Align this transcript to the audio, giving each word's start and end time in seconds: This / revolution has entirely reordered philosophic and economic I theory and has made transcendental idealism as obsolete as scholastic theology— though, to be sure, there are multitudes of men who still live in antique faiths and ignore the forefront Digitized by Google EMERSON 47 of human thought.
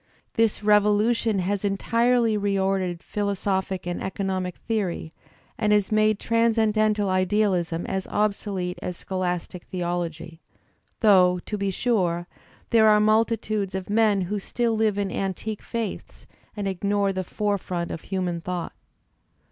This 0.33 0.63
/ 0.63 0.63
revolution 0.63 1.37
has 1.37 1.63
entirely 1.63 2.35
reordered 2.35 3.03
philosophic 3.03 3.85
and 3.85 4.01
economic 4.01 4.55
I 4.55 4.65
theory 4.67 5.13
and 5.59 5.71
has 5.71 5.91
made 5.91 6.17
transcendental 6.19 7.07
idealism 7.07 7.85
as 7.85 8.07
obsolete 8.07 8.79
as 8.81 8.97
scholastic 8.97 9.65
theology— 9.65 10.41
though, 11.01 11.37
to 11.45 11.55
be 11.55 11.69
sure, 11.69 12.25
there 12.71 12.87
are 12.89 12.99
multitudes 12.99 13.75
of 13.75 13.91
men 13.91 14.21
who 14.21 14.39
still 14.39 14.73
live 14.75 14.97
in 14.97 15.11
antique 15.11 15.61
faiths 15.61 16.25
and 16.57 16.67
ignore 16.67 17.13
the 17.13 17.23
forefront 17.23 17.89
Digitized 17.91 17.91
by 17.91 17.93
Google 17.93 17.93
EMERSON 17.93 17.93
47 17.93 17.93
of 17.93 18.09
human 18.09 18.41
thought. 18.41 18.73